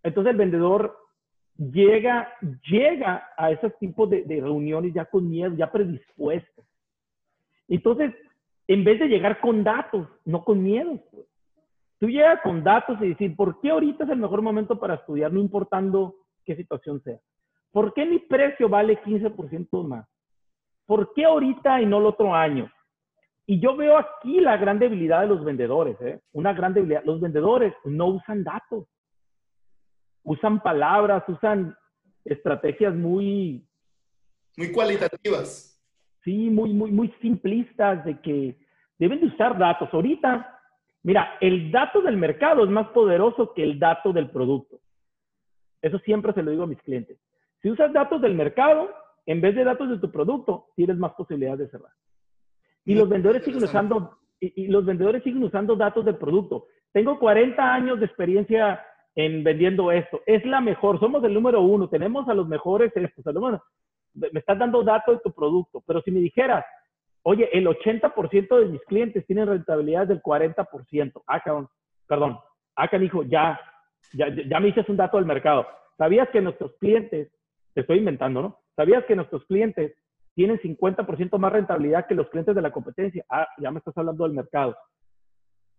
[0.03, 0.97] Entonces el vendedor
[1.59, 2.33] llega,
[2.69, 6.63] llega a ese tipo de, reuniones ya con miedo, ya predispuesto.
[7.69, 8.15] Entonces,
[8.69, 11.27] en vez de llegar con datos, no con miedo, pues.
[11.99, 15.33] Tú llegas con datos y decir, ¿por qué ahorita es el mejor momento para estudiar,
[15.33, 16.15] no importando
[16.45, 17.19] qué situación sea?
[17.73, 20.07] ¿Por qué mi precio vale 15% más?
[20.85, 22.71] ¿Por qué ahorita y no el otro año?
[23.47, 26.21] Y yo veo aquí la gran debilidad de los vendedores, ¿eh?
[26.33, 27.05] Una gran debilidad.
[27.05, 28.87] Los vendedores no usan datos.
[30.27, 31.75] Usan palabras, usan
[32.25, 33.67] estrategias muy...
[34.59, 35.83] Muy cualitativas.
[36.23, 38.59] Sí, muy, muy, muy simplistas de que
[38.99, 39.89] deben de usar datos.
[39.93, 40.57] Ahorita
[41.07, 44.81] Mira, el dato del mercado es más poderoso que el dato del producto.
[45.81, 47.17] Eso siempre se lo digo a mis clientes.
[47.63, 48.91] Si usas datos del mercado,
[49.25, 51.93] en vez de datos de tu producto, tienes más posibilidades de cerrar.
[52.85, 56.67] Y los vendedores siguen usando, y, los vendedores siguen usando datos del producto.
[56.91, 58.85] Tengo 40 años de experiencia
[59.17, 60.21] en vendiendo esto.
[60.27, 63.25] Es la mejor, somos el número uno, tenemos a los mejores estos.
[64.15, 66.65] me estás dando datos de tu producto, pero si me dijeras,
[67.29, 71.25] Oye, el 80% de mis clientes tienen rentabilidad del 40%.
[71.27, 71.69] Ah, cabrón,
[72.07, 72.39] perdón.
[72.77, 73.59] Ah, dijo, ya,
[74.13, 75.67] ya, ya me dices un dato del mercado.
[75.99, 77.33] ¿Sabías que nuestros clientes,
[77.75, 78.59] te estoy inventando, ¿no?
[78.77, 79.97] ¿Sabías que nuestros clientes
[80.37, 83.25] tienen 50% más rentabilidad que los clientes de la competencia?
[83.29, 84.77] Ah, ya me estás hablando del mercado.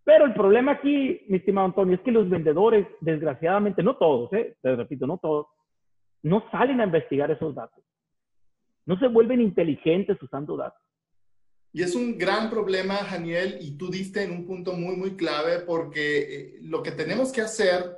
[0.08, 4.56] Pero el problema aquí, mi estimado Antonio, es que los vendedores, desgraciadamente, no todos, ¿eh?
[4.62, 5.48] te repito, no todos,
[6.24, 7.84] no salen a investigar esos datos.
[8.86, 10.82] No se vuelven inteligentes usando datos.
[11.74, 15.60] Y es un gran problema, Daniel, y tú diste en un punto muy, muy clave,
[15.60, 17.98] porque eh, lo que tenemos que hacer,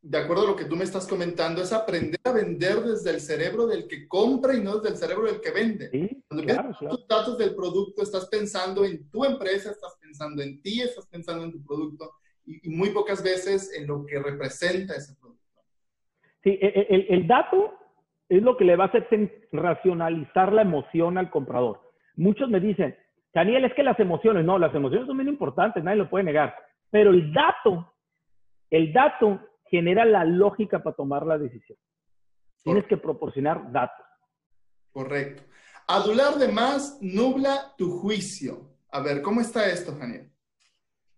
[0.00, 3.20] de acuerdo a lo que tú me estás comentando, es aprender a vender desde el
[3.20, 5.90] cerebro del que compra y no desde el cerebro del que vende.
[5.90, 10.62] Sí, Cuando claro, tus datos del producto, estás pensando en tu empresa, estás pensando en
[10.62, 12.12] ti, estás pensando en tu producto,
[12.46, 15.42] y, muy pocas veces en lo que representa ese producto.
[16.42, 17.74] Sí, e, e, el, el dato
[18.28, 19.08] es lo que le va a hacer
[19.52, 21.80] racionalizar la emoción al comprador.
[22.16, 22.96] Muchos me dicen,
[23.34, 26.54] Daniel, es que las emociones, no, las emociones son muy importantes, nadie lo puede negar,
[26.90, 27.92] pero el dato,
[28.70, 31.78] el dato genera la lógica para tomar la decisión.
[32.62, 34.04] Tienes que proporcionar datos.
[34.92, 35.42] Correcto.
[35.86, 38.68] Adular de más nubla tu juicio.
[38.90, 40.30] A ver, ¿cómo está esto, Daniel?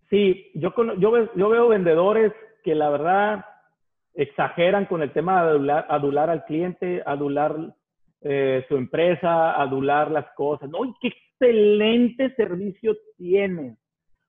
[0.09, 2.33] Sí, yo, yo, yo veo vendedores
[2.63, 3.45] que la verdad
[4.15, 7.75] exageran con el tema de adular, adular al cliente, adular
[8.23, 10.69] eh, su empresa, adular las cosas.
[10.69, 13.79] No, qué excelente servicio tienes.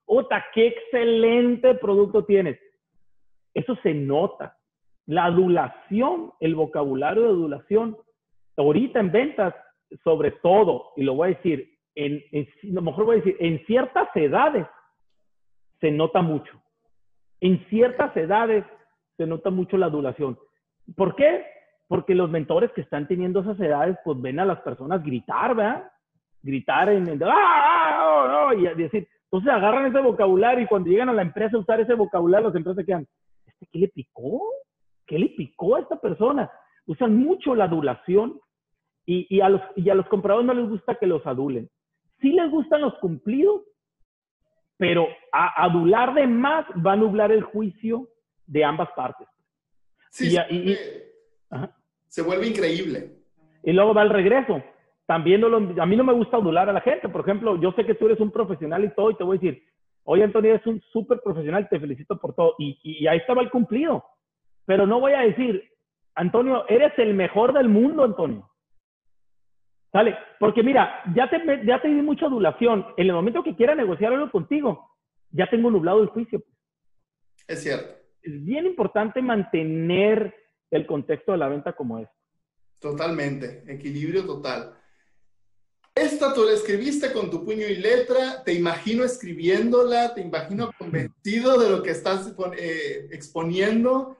[0.05, 2.57] Ota, qué excelente producto tienes.
[3.53, 4.57] Eso se nota.
[5.05, 7.97] La adulación, el vocabulario de adulación,
[8.57, 9.53] ahorita en ventas,
[10.03, 12.23] sobre todo, y lo voy a decir, en,
[12.63, 14.65] lo mejor voy a decir, en ciertas edades
[15.79, 16.61] se nota mucho.
[17.41, 18.63] En ciertas edades
[19.17, 20.37] se nota mucho la adulación.
[20.95, 21.45] ¿Por qué?
[21.87, 25.91] Porque los mentores que están teniendo esas edades, pues ven a las personas gritar, ¿verdad?
[26.43, 27.27] gritar en, ¡ah!
[27.27, 31.59] ah oh, y decir, entonces agarran ese vocabulario y cuando llegan a la empresa a
[31.59, 33.07] usar ese vocabulario, las empresas quedan,
[33.62, 34.41] ¿este qué le picó?
[35.06, 36.52] ¿Qué le picó a esta persona?
[36.86, 38.39] Usan mucho la adulación
[39.06, 41.69] y, y, a los, y a los compradores no les gusta que los adulen.
[42.19, 43.62] Sí les gustan los cumplidos,
[44.78, 48.08] pero a adular de más va a nublar el juicio
[48.47, 49.28] de ambas partes.
[50.10, 50.76] Sí, y,
[52.08, 53.17] se vuelve increíble.
[53.63, 54.62] Y luego va el regreso
[55.12, 57.10] también a mí no me gusta adular a la gente.
[57.10, 59.41] Por ejemplo, yo sé que tú eres un profesional y todo, y te voy a
[59.41, 59.62] decir,
[60.03, 62.55] oye, Antonio, eres un súper profesional, te felicito por todo.
[62.57, 64.03] Y, ahí estaba el cumplido.
[64.65, 65.63] Pero no voy a decir,
[66.15, 68.49] Antonio, eres el mejor del mundo, Antonio.
[69.91, 70.15] ¿Sale?
[70.39, 72.85] Porque mira, ya te, ya te di mucha adulación.
[72.95, 74.89] En el momento que quiera negociar algo contigo,
[75.31, 76.41] ya tengo nublado el juicio.
[77.47, 77.93] Es cierto.
[78.21, 80.33] Es bien importante mantener
[80.69, 82.07] el contexto de la venta como es.
[82.79, 84.73] Totalmente, equilibrio total.
[85.93, 91.60] Esta tú la escribiste con tu puño y letra, te imagino escribiéndola, te imagino convencido
[91.60, 94.17] de lo que estás eh, exponiendo.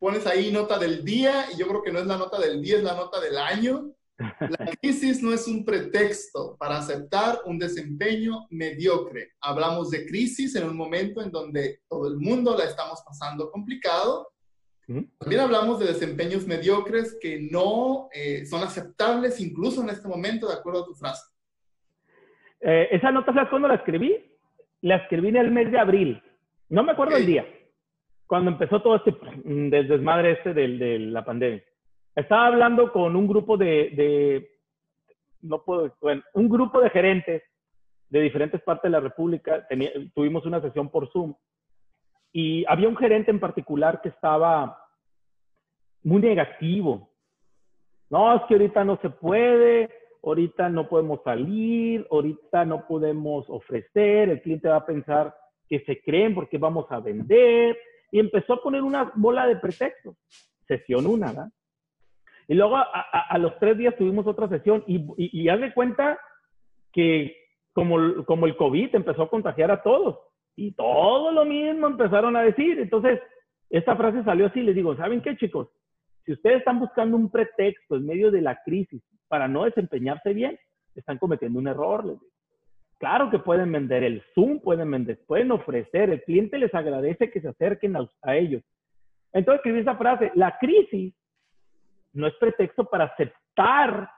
[0.00, 2.78] Pones ahí nota del día y yo creo que no es la nota del día,
[2.78, 3.94] es la nota del año.
[4.18, 9.30] La crisis no es un pretexto para aceptar un desempeño mediocre.
[9.40, 14.31] Hablamos de crisis en un momento en donde todo el mundo la estamos pasando complicado.
[15.18, 20.54] También hablamos de desempeños mediocres que no eh, son aceptables incluso en este momento, de
[20.54, 21.30] acuerdo a tu frase.
[22.60, 24.16] Eh, esa nota, ¿sabes cuándo la escribí?
[24.82, 26.22] La escribí en el mes de abril.
[26.68, 27.46] No me acuerdo el día.
[28.26, 31.62] Cuando empezó todo este desmadre este de, de la pandemia.
[32.14, 34.48] Estaba hablando con un grupo de,
[35.40, 37.42] no puedo, bueno, un grupo de gerentes
[38.08, 39.66] de diferentes partes de la República.
[40.14, 41.34] tuvimos una sesión por Zoom
[42.32, 44.78] y había un gerente en particular que estaba
[46.02, 47.10] muy negativo.
[48.10, 49.90] No, es que ahorita no se puede,
[50.22, 55.34] ahorita no podemos salir, ahorita no podemos ofrecer, el cliente va a pensar
[55.68, 57.78] que se creen porque vamos a vender.
[58.10, 60.16] Y empezó a poner una bola de pretextos.
[60.68, 61.48] Sesión una, ¿verdad?
[62.48, 66.18] Y luego a, los tres días tuvimos otra sesión y, y, haz de cuenta
[66.92, 67.34] que
[67.72, 70.18] como, como el COVID empezó a contagiar a todos
[70.56, 72.78] y todo lo mismo empezaron a decir.
[72.78, 73.20] Entonces,
[73.70, 75.68] esta frase salió así, les digo, ¿saben qué chicos?
[76.24, 80.58] Si ustedes están buscando un pretexto en medio de la crisis para no desempeñarse bien,
[80.94, 82.04] están cometiendo un error.
[82.04, 82.32] Les digo.
[83.02, 87.40] Claro que pueden vender el Zoom, pueden vender, pueden ofrecer, el cliente les agradece que
[87.40, 88.62] se acerquen a, ellos.
[89.32, 91.12] Entonces escribí esa frase, la crisis
[92.12, 94.08] no es pretexto para aceptar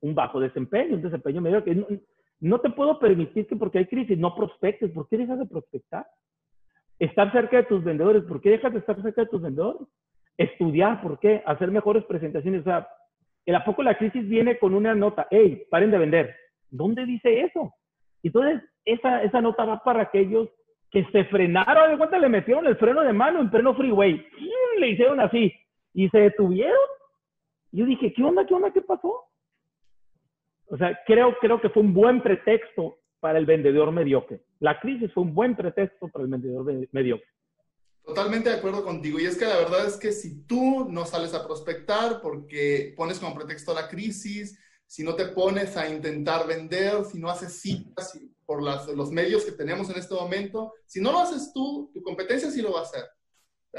[0.00, 2.02] un bajo desempeño, un desempeño medio que
[2.40, 4.90] no, te puedo permitir que porque hay crisis no prospectes.
[4.90, 6.04] ¿Por qué dejas de prospectar?
[6.98, 8.24] Estar cerca de tus vendedores.
[8.24, 9.86] ¿Por qué dejas de estar cerca de tus vendedores?
[10.36, 11.00] Estudiar.
[11.02, 11.42] ¿Por qué?
[11.46, 12.62] Hacer mejores presentaciones.
[12.62, 12.88] O sea,
[13.46, 15.26] el a poco la crisis viene con una nota.
[15.30, 16.36] Hey, paren de vender.
[16.70, 17.72] ¿Dónde dice eso?
[18.22, 20.48] Entonces, esa, esa nota va para aquellos
[20.90, 21.90] que se frenaron.
[21.90, 24.26] ¿De cuánto le metieron el freno de mano en pleno freeway?
[24.78, 25.52] Le hicieron así.
[25.92, 26.74] Y se detuvieron
[27.74, 28.46] yo dije, ¿qué onda?
[28.46, 28.72] ¿Qué onda?
[28.72, 29.24] ¿Qué pasó?
[30.66, 34.42] O sea, creo, creo que fue un buen pretexto para el vendedor mediocre.
[34.60, 37.26] La crisis fue un buen pretexto para el vendedor mediocre.
[38.04, 39.18] Totalmente de acuerdo contigo.
[39.18, 43.18] Y es que la verdad es que si tú no sales a prospectar porque pones
[43.18, 48.18] como pretexto la crisis, si no te pones a intentar vender, si no haces citas
[48.44, 52.50] por los medios que tenemos en este momento, si no lo haces tú, tu competencia
[52.50, 53.04] sí lo va a hacer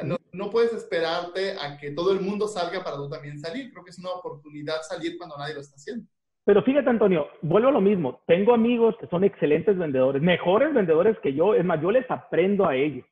[0.03, 3.71] no, puedes esperarte a que todo el mundo salga para tú también salir.
[3.71, 6.05] Creo que es una oportunidad salir cuando nadie lo está haciendo.
[6.43, 8.21] Pero fíjate, Antonio, vuelvo a lo mismo.
[8.27, 11.55] Tengo amigos que son excelentes vendedores, mejores vendedores que yo.
[11.55, 13.05] Es más, yo les aprendo a ellos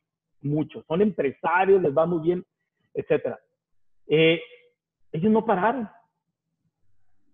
[0.43, 0.83] mucho.
[0.87, 2.45] Son empresarios, les va muy bien,
[2.93, 3.39] etcétera.
[4.07, 4.41] Eh,
[5.11, 5.89] ellos no pararon.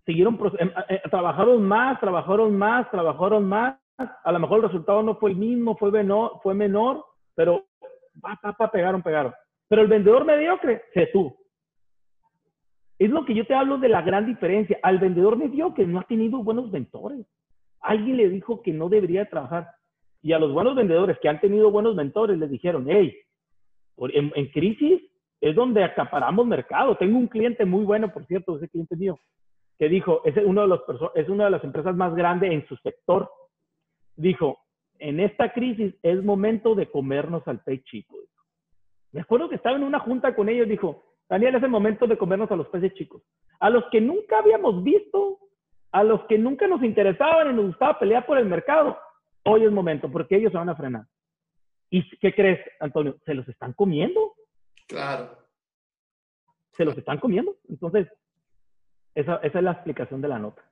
[0.05, 3.77] Siguieron, em, eh, trabajaron más, trabajaron más, trabajaron más.
[4.23, 7.03] A lo mejor el resultado no fue el mismo, fue menor, fue menor
[7.39, 7.65] pero
[8.19, 9.33] pa, pa, pa, pegaron, pegaron.
[9.69, 11.33] Pero el vendedor mediocre se tú.
[12.97, 14.77] Es lo que yo te hablo de la gran diferencia.
[14.83, 17.25] Al vendedor mediocre no ha tenido buenos mentores.
[17.79, 19.69] Alguien le dijo que no debería trabajar.
[20.21, 23.15] Y a los buenos vendedores que han tenido buenos mentores les dijeron, hey,
[23.97, 25.01] en, en crisis
[25.41, 26.97] es donde acaparamos mercado.
[26.97, 29.17] Tengo un cliente muy bueno, por cierto, ese cliente mío,
[29.77, 30.81] que dijo, es, uno de los
[31.15, 33.29] es una de las empresas más grandes en su sector.
[34.15, 34.59] Dijo,
[34.97, 38.17] en esta crisis es momento de comernos al pez chico.
[39.11, 42.17] Me acuerdo que estaba en una junta con ellos, dijo, Daniel, es el momento de
[42.17, 43.23] comernos a los peces chicos.
[43.59, 45.39] A los que nunca habíamos visto,
[45.91, 48.97] a los que nunca nos interesaban y nos gustaba pelear por el mercado,
[49.43, 51.05] hoy es momento, porque ellos se van a frenar.
[51.89, 53.17] ¿Y qué crees, Antonio?
[53.25, 54.35] ¿Se los están comiendo?
[54.87, 55.37] Claro.
[56.77, 57.57] Se los están comiendo.
[57.67, 58.07] Entonces,
[59.15, 60.63] esa, esa es la explicación de la nota.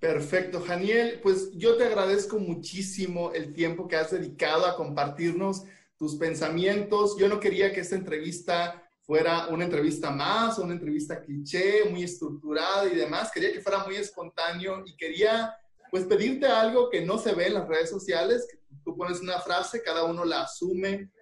[0.00, 1.20] Perfecto, Janiel.
[1.22, 5.64] Pues yo te agradezco muchísimo el tiempo que has dedicado a compartirnos
[5.96, 7.16] tus pensamientos.
[7.18, 12.86] Yo no quería que esta entrevista fuera una entrevista más, una entrevista cliché, muy estructurada
[12.86, 13.30] y demás.
[13.32, 15.54] Quería que fuera muy espontáneo y quería
[15.94, 19.38] pues pedirte algo que no se ve en las redes sociales, que tú pones una
[19.38, 21.12] frase, cada uno la asume,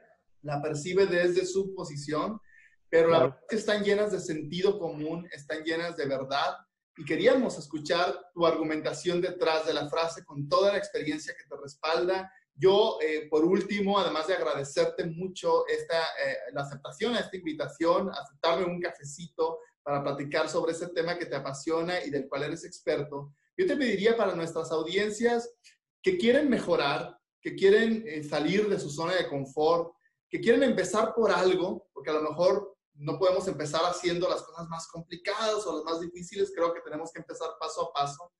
[0.41, 2.41] la percibe desde su posición,
[2.89, 6.57] pero la verdad es que están llenas de sentido común, están llenas de verdad
[6.97, 11.61] y queríamos escuchar tu argumentación detrás de la frase con toda la experiencia que te
[11.63, 12.33] respalda.
[12.55, 18.09] Yo, eh, por último, además de agradecerte mucho esta, eh, la aceptación a esta invitación,
[18.09, 22.65] aceptarme un cafecito para platicar sobre ese tema que te apasiona y del cual eres
[22.65, 25.55] experto, yo te pediría para nuestras audiencias
[26.03, 29.93] que quieren mejorar, que quieren eh, salir de su zona de confort,
[30.29, 34.69] que quieren empezar por algo, porque a lo mejor no podemos empezar haciendo las cosas
[34.69, 38.33] más complicadas o las más difíciles, creo que tenemos que empezar paso a paso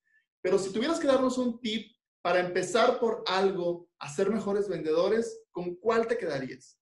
[0.43, 5.47] pero si tuvieras que darnos un tip para empezar por algo, a ser mejores vendedores,
[5.51, 6.79] ¿con cuál te quedarías?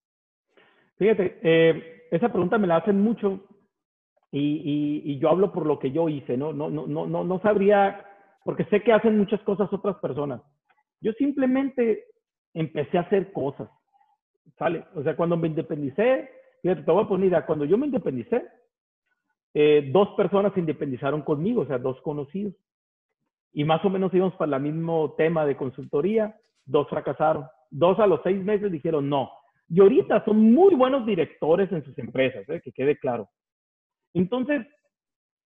[0.98, 3.40] Fíjate, eh, esa pregunta me la hacen mucho
[4.32, 6.52] y, y, yo hablo por lo que yo hice, ¿no?
[6.52, 8.04] No, no, no, no, no sabría,
[8.44, 10.40] porque sé que hacen muchas cosas otras personas.
[11.00, 12.04] Yo simplemente
[12.54, 13.68] empecé a hacer cosas,
[14.58, 14.84] ¿sale?
[14.94, 16.30] O sea, cuando me independicé,
[16.62, 18.46] fíjate, te voy a poner, cuando yo me independicé,
[19.54, 22.54] eh, dos personas se independizaron conmigo, o sea, dos conocidos.
[23.52, 27.46] Y más o menos íbamos para el mismo tema de consultoría, dos fracasaron.
[27.70, 29.30] Dos a los seis meses dijeron no.
[29.68, 32.60] Y ahorita son muy buenos directores en sus empresas, ¿eh?
[32.62, 33.28] que quede claro.
[34.14, 34.66] Entonces,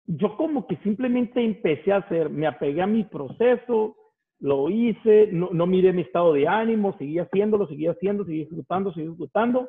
[0.07, 3.97] yo como que simplemente empecé a hacer, me apegué a mi proceso,
[4.39, 8.93] lo hice, no, no miré mi estado de ánimo, seguí haciéndolo, seguí haciendo, seguí ejecutando,
[8.93, 9.69] seguí ejecutando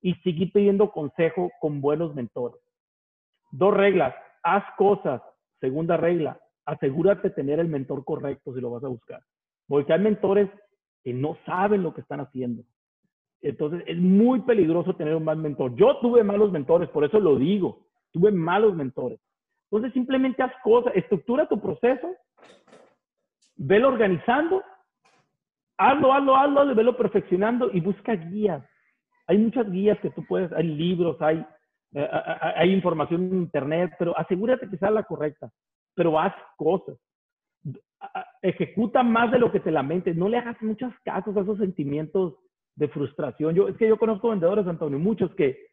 [0.00, 2.60] y seguí pidiendo consejo con buenos mentores.
[3.50, 5.22] Dos reglas, haz cosas.
[5.60, 9.20] Segunda regla, asegúrate de tener el mentor correcto si lo vas a buscar.
[9.66, 10.48] Porque hay mentores
[11.02, 12.62] que no saben lo que están haciendo.
[13.42, 15.74] Entonces es muy peligroso tener un mal mentor.
[15.76, 17.86] Yo tuve malos mentores, por eso lo digo.
[18.12, 19.20] Tuve malos mentores.
[19.70, 22.14] Entonces simplemente haz cosas, estructura tu proceso,
[23.56, 24.62] velo organizando,
[25.76, 28.64] hazlo, hazlo, hazlo, velo perfeccionando y busca guías.
[29.26, 31.44] Hay muchas guías que tú puedes, hay libros, hay
[31.94, 32.08] eh,
[32.56, 35.50] hay información en internet, pero asegúrate que sea la correcta,
[35.94, 36.96] pero haz cosas.
[38.42, 42.34] Ejecuta más de lo que te lamentes, no le hagas muchas casos a esos sentimientos
[42.74, 43.54] de frustración.
[43.54, 45.68] Yo, es que yo conozco vendedores, Antonio, muchos que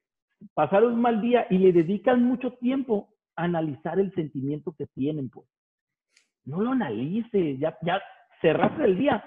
[0.54, 5.48] pasaron un mal día y le dedican mucho tiempo analizar el sentimiento que tienen, pues.
[6.46, 8.02] No lo analices, ya, ya
[8.42, 9.24] cerraste el día,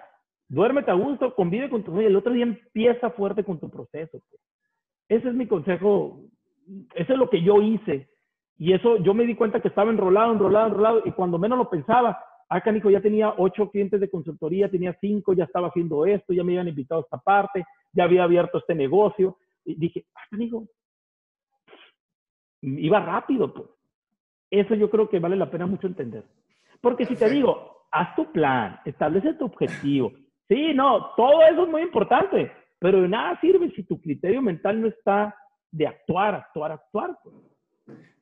[0.49, 4.21] duérmete a gusto, convive con tu familia, el otro día empieza fuerte con tu proceso.
[4.29, 4.43] Pues.
[5.09, 6.21] Ese es mi consejo
[6.95, 8.09] eso es lo que yo hice.
[8.59, 11.03] Y eso yo me di cuenta que estaba enrolado, enrolado, enrolado.
[11.05, 15.35] Y cuando menos lo pensaba, acá Nico ya tenía ocho clientes de consultoría, tenía cinco,
[15.35, 18.75] ya estaba haciendo esto, ya me habían invitado a esta parte, ya había abierto este
[18.75, 19.37] negocio.
[19.65, 20.67] Y dije, acá Nico,
[22.63, 23.69] iba rápido, pues.
[24.51, 26.25] Eso yo creo que vale la pena mucho entender.
[26.81, 30.13] Porque si te digo, haz tu plan, establece tu objetivo.
[30.49, 34.81] Sí, no, todo eso es muy importante, pero de nada sirve si tu criterio mental
[34.81, 35.35] no está
[35.71, 37.19] de actuar, actuar, actuar.
[37.23, 37.35] Pues.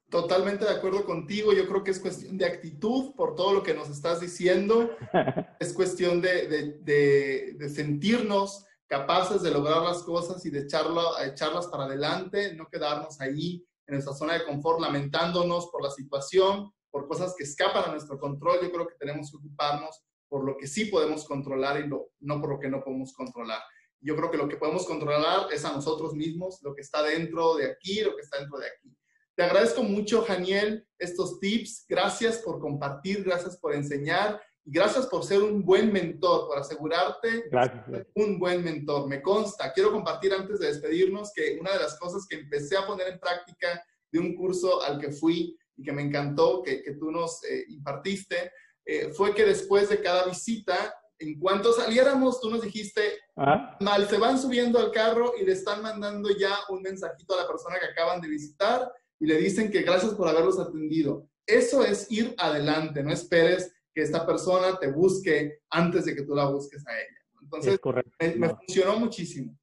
[0.08, 1.52] Totalmente de acuerdo contigo.
[1.52, 4.90] Yo creo que es cuestión de actitud por todo lo que nos estás diciendo.
[5.58, 11.84] es cuestión de, de, sentirnos capaces de lograr las cosas y de echarlo, echarlas para
[11.84, 17.34] adelante, no quedarnos ahí en nuestra zona de confort lamentándonos por la situación, por cosas
[17.36, 18.60] que escapan a nuestro control.
[18.62, 22.50] Yo creo que tenemos que ocuparnos por lo que sí podemos controlar y no por
[22.50, 23.62] lo que no podemos controlar.
[24.00, 27.54] Yo creo que lo que podemos controlar es a nosotros mismos, lo que está dentro
[27.56, 28.94] de aquí, lo que está dentro de aquí.
[29.34, 31.86] Te agradezco mucho, Janiel, estos tips.
[31.88, 37.44] Gracias por compartir, gracias por enseñar y gracias por ser un buen mentor, por asegurarte
[37.50, 38.06] gracias.
[38.14, 39.06] un buen mentor.
[39.08, 39.72] Me consta.
[39.72, 43.20] Quiero compartir antes de despedirnos que una de las cosas que empecé a poner en
[43.20, 47.44] práctica de un curso al que fui y que me encantó, que, que tú nos
[47.44, 48.52] eh, impartiste,
[48.86, 53.76] eh, fue que después de cada visita en cuanto saliéramos, tú nos dijiste, ¿Ah?
[53.80, 57.46] mal, se van subiendo al carro y le están mandando ya un mensajito a la
[57.46, 58.90] persona que acaban de visitar
[59.20, 61.28] y le dicen que gracias por haberlos atendido.
[61.46, 66.34] Eso es ir adelante, no esperes que esta persona te busque antes de que tú
[66.34, 67.18] la busques a ella.
[67.42, 67.80] Entonces,
[68.20, 69.56] me, me funcionó muchísimo.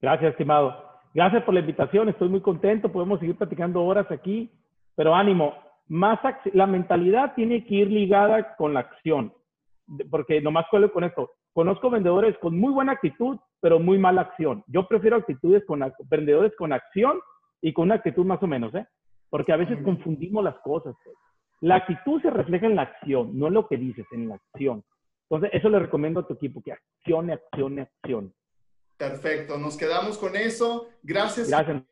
[0.00, 0.84] Gracias, estimado.
[1.14, 4.50] Gracias por la invitación, estoy muy contento, podemos seguir platicando horas aquí,
[4.94, 5.54] pero ánimo,
[5.88, 6.18] más
[6.52, 9.32] la mentalidad tiene que ir ligada con la acción
[10.10, 11.30] porque nomás cuelo con esto.
[11.52, 14.62] Conozco vendedores con muy buena actitud, pero muy mala acción.
[14.66, 15.80] Yo prefiero actitudes con
[16.10, 17.18] vendedores con acción
[17.62, 18.86] y con una actitud más o menos, ¿eh?
[19.30, 20.94] Porque a veces confundimos las cosas.
[21.02, 21.16] Pues.
[21.60, 24.84] La actitud se refleja en la acción, no en lo que dices, en la acción.
[25.28, 28.30] Entonces, eso le recomiendo a tu equipo, que accione, accione, accione.
[28.96, 30.88] Perfecto, nos quedamos con eso.
[31.02, 31.48] Gracias.
[31.48, 31.82] Gracias.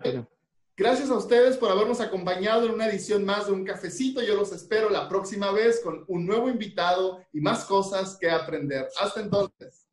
[0.76, 4.20] Gracias a ustedes por habernos acompañado en una edición más de Un Cafecito.
[4.22, 8.88] Yo los espero la próxima vez con un nuevo invitado y más cosas que aprender.
[9.00, 9.88] Hasta entonces.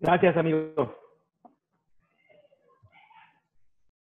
[0.00, 1.03] Gracias, amigo.